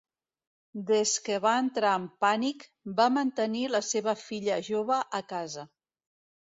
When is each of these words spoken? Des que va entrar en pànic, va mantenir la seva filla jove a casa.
Des 0.87 1.11
que 1.27 1.37
va 1.43 1.51
entrar 1.65 1.91
en 1.99 2.09
pànic, 2.27 2.67
va 3.03 3.09
mantenir 3.21 3.65
la 3.77 3.85
seva 3.93 4.19
filla 4.27 4.61
jove 4.73 5.03
a 5.23 5.25
casa. 5.37 5.71